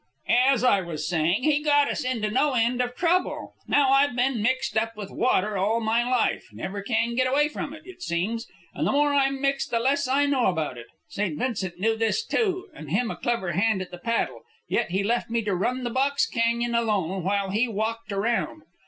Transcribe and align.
"As 0.27 0.63
I 0.63 0.81
was 0.81 1.07
saying, 1.07 1.43
he 1.43 1.61
got 1.61 1.87
us 1.87 2.03
into 2.03 2.31
no 2.31 2.53
end 2.53 2.81
of 2.81 2.95
trouble. 2.95 3.53
Now, 3.67 3.91
I've 3.91 4.15
been 4.15 4.41
mixed 4.41 4.75
up 4.75 4.97
with 4.97 5.11
water 5.11 5.59
all 5.59 5.79
my 5.79 6.03
life, 6.03 6.47
never 6.51 6.81
can 6.81 7.13
get 7.13 7.27
away 7.27 7.47
from 7.49 7.71
it, 7.71 7.83
it 7.85 8.01
seems, 8.01 8.47
and 8.73 8.87
the 8.87 8.91
more 8.93 9.13
I'm 9.13 9.39
mixed 9.39 9.69
the 9.69 9.79
less 9.79 10.07
I 10.07 10.25
know 10.25 10.47
about 10.47 10.75
it. 10.79 10.87
St. 11.07 11.37
Vincent 11.37 11.79
knew 11.79 11.95
this, 11.95 12.25
too, 12.25 12.67
and 12.73 12.89
him 12.89 13.11
a 13.11 13.15
clever 13.15 13.51
hand 13.51 13.79
at 13.83 13.91
the 13.91 13.99
paddle; 13.99 14.41
yet 14.67 14.89
he 14.89 15.03
left 15.03 15.29
me 15.29 15.43
to 15.43 15.53
run 15.53 15.83
the 15.83 15.91
Box 15.91 16.25
Canyon 16.25 16.73
alone 16.73 17.23
while 17.23 17.51
he 17.51 17.67
walked 17.67 18.11
around. 18.11 18.63